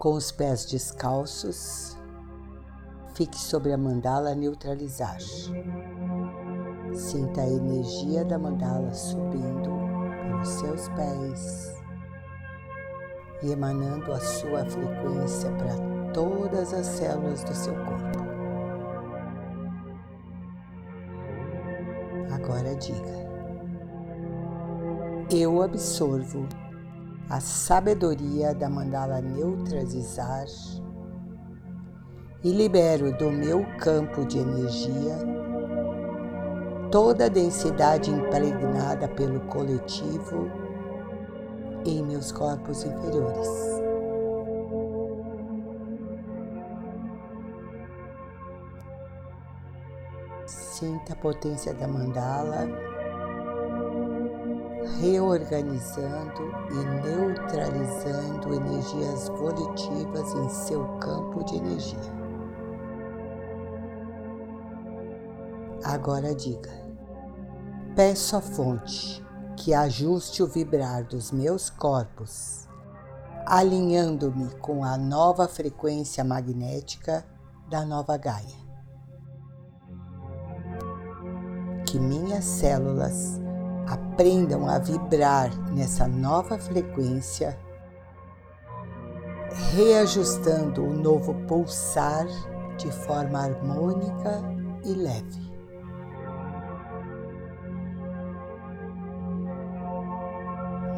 Com 0.00 0.14
os 0.14 0.32
pés 0.32 0.64
descalços, 0.64 1.94
fique 3.12 3.36
sobre 3.36 3.70
a 3.70 3.76
mandala 3.76 4.34
neutralizar. 4.34 5.18
Sinta 6.94 7.42
a 7.42 7.46
energia 7.46 8.24
da 8.24 8.38
mandala 8.38 8.94
subindo 8.94 9.70
pelos 10.22 10.48
seus 10.48 10.88
pés 10.88 11.74
e 13.42 13.52
emanando 13.52 14.10
a 14.10 14.20
sua 14.20 14.64
frequência 14.64 15.50
para 15.50 15.76
todas 16.14 16.72
as 16.72 16.86
células 16.86 17.44
do 17.44 17.54
seu 17.54 17.74
corpo. 17.74 18.20
Agora 22.32 22.74
diga: 22.74 23.28
Eu 25.30 25.60
absorvo 25.60 26.48
a 27.30 27.38
sabedoria 27.38 28.52
da 28.52 28.68
mandala 28.68 29.20
neutralizar 29.20 30.46
e 32.42 32.50
libero 32.50 33.16
do 33.16 33.30
meu 33.30 33.64
campo 33.78 34.26
de 34.26 34.38
energia 34.38 35.16
toda 36.90 37.26
a 37.26 37.28
densidade 37.28 38.10
impregnada 38.10 39.06
pelo 39.06 39.38
coletivo 39.42 40.50
em 41.86 42.02
meus 42.04 42.32
corpos 42.32 42.82
inferiores. 42.82 43.48
Sinta 50.46 51.12
a 51.12 51.16
potência 51.16 51.72
da 51.72 51.86
mandala 51.86 52.89
reorganizando 55.00 56.42
e 56.70 57.08
neutralizando 57.08 58.54
energias 58.54 59.28
volitivas 59.28 60.34
em 60.34 60.48
seu 60.50 60.84
campo 60.98 61.42
de 61.44 61.56
energia. 61.56 62.20
Agora 65.82 66.34
diga: 66.34 66.70
peço 67.96 68.36
à 68.36 68.42
fonte 68.42 69.24
que 69.56 69.72
ajuste 69.72 70.42
o 70.42 70.46
vibrar 70.46 71.04
dos 71.04 71.32
meus 71.32 71.70
corpos, 71.70 72.68
alinhando-me 73.46 74.50
com 74.56 74.84
a 74.84 74.98
nova 74.98 75.48
frequência 75.48 76.22
magnética 76.22 77.24
da 77.70 77.86
nova 77.86 78.18
Gaia. 78.18 78.60
Que 81.86 81.98
minhas 81.98 82.44
células 82.44 83.40
aprendam 83.90 84.68
a 84.68 84.78
vibrar 84.78 85.50
nessa 85.72 86.06
nova 86.06 86.56
frequência, 86.58 87.58
reajustando 89.74 90.84
o 90.84 90.94
novo 90.94 91.34
pulsar 91.48 92.26
de 92.78 92.90
forma 92.92 93.40
harmônica 93.40 94.42
e 94.84 94.92
leve. 94.94 95.50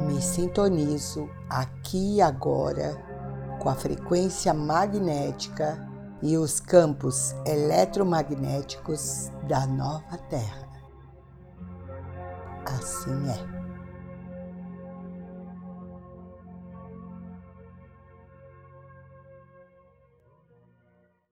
me 0.03 0.21
sintonizo 0.21 1.31
aqui 1.49 2.17
e 2.17 2.23
agora 2.23 3.01
com 3.61 3.69
a 3.69 3.75
frequência 3.75 4.53
magnética 4.53 5.89
e 6.21 6.37
os 6.37 6.61
campos 6.61 7.35
eletromagnéticos 7.47 9.31
da 9.49 9.67
nova 9.67 10.19
Terra. 10.29 10.72
Assim 12.79 13.29
é. 13.29 13.62